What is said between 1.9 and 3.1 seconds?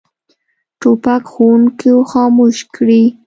خاموش کړي.